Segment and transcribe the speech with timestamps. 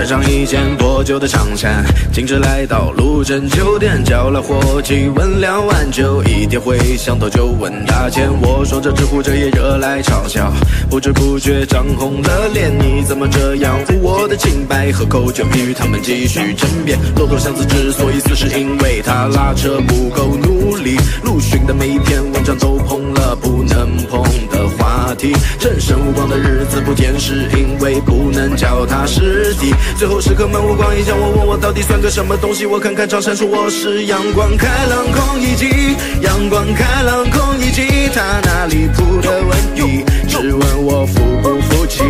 [0.00, 8.30] 穿上一件破旧的长衫，径直来到路镇酒店，叫了伙计问两碗酒，一点回想到就问价钱。
[8.40, 10.50] 我说这知乎这也惹来嘲笑，
[10.88, 12.72] 不知不觉涨红了脸。
[12.78, 14.90] 你怎么这样污我的清白？
[14.90, 16.98] 喝口酒与他们继续争辩。
[17.14, 20.96] 骆驼祥子之所以死，是因为他拉车不够努力。
[21.22, 25.36] 陆巡的每一篇文章都碰了不能碰的话题。
[25.58, 28.19] 正生无光的日子不甜，是因为不
[28.60, 29.74] 脚踏实地。
[29.96, 32.66] 最后时刻满无光一将我问我到底算个什么东西？
[32.66, 40.04] 我看看长山，说我是阳光开朗空一季，阳光开朗空一季，他哪里铺的文艺？
[40.28, 42.04] 只问我服不服气？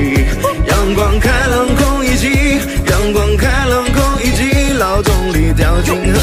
[0.67, 2.59] 阳光开朗空一季，
[2.91, 6.19] 阳光开朗空一季，劳动力掉进河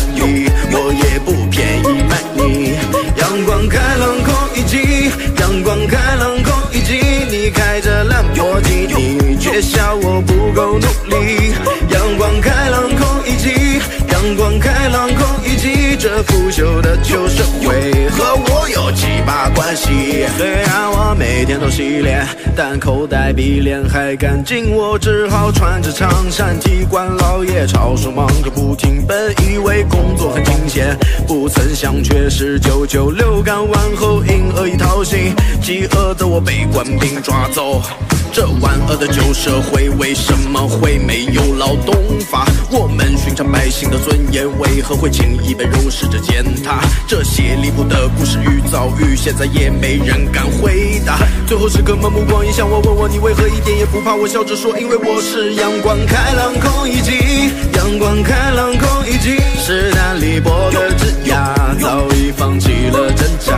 [16.00, 20.28] 这腐朽的旧社会和我有几把关系。
[21.38, 29.06] 每天都洗脸，但口袋比脸还干净，我只好穿着长衫替官老爷抄手忙个不停。
[29.08, 37.84] 本以为工作很清闲，不曾想却是九九六干完后因恶意讨薪，饥饿的我被官兵抓走。
[38.34, 41.96] 这万恶的旧社会为什么会没有劳动
[42.30, 42.46] 法？
[42.70, 46.82] 我们寻常百姓的尊严为何会轻易被容视着践踏？
[47.08, 50.97] 这些离谱的故事与遭遇，现在也没人敢回答。
[51.48, 54.14] 最后时刻们目光一向我，问我你为何一点也不怕？
[54.14, 57.14] 我笑着说，因为我是阳光开朗空一击，
[57.74, 59.40] 阳光开朗空一击。
[59.64, 63.56] 史丹利伯格之牙早已放弃了挣扎。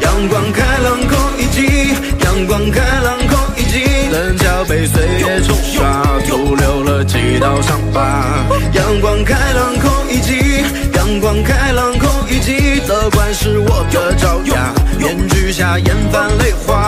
[0.00, 8.44] 阳光开朗空一击，阳光开朗空一击，棱角被岁月冲刷，徒留了几道伤疤。
[8.74, 10.34] 阳光开朗空一击，
[10.96, 16.81] 阳光开朗空一击，乐观是我的爪牙，面具下眼泛泪花。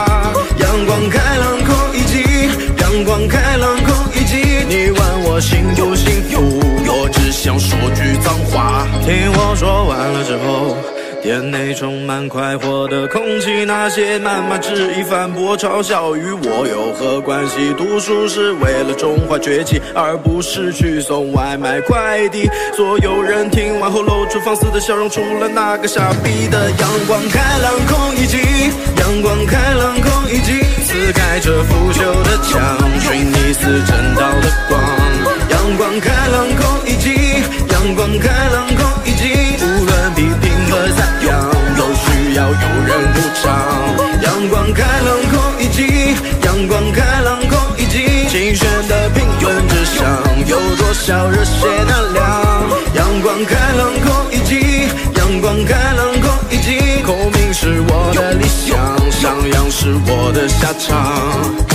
[9.04, 10.76] 听我说完了之后。
[11.22, 17.72] 店内充满快活的空气，那些谩骂、质疑、反驳、嘲笑与我有何关系？
[17.78, 22.46] 读书是为了中华崛起，而不是去送外卖快递。
[22.76, 26.70] 所有人听完后露出放肆的笑容，除了那个傻逼的。
[26.72, 28.36] 阳光开朗空一季，
[28.98, 32.60] 阳光开朗空一季，撕开这腐朽的墙，
[33.00, 34.93] 寻你似正道的光。
[38.04, 39.24] 阳光开朗空一击，
[39.64, 43.48] 无论批评和赞扬，都需要有人鼓掌。
[44.20, 46.14] 阳光开朗空一击，
[46.44, 50.04] 阳光开朗空一击，竞选的评论之上，
[50.46, 52.22] 有多少热血能量？
[52.94, 61.73] 阳光开朗空一击，阳光开朗空一击，孔明是我的理想，上扬是我的下场。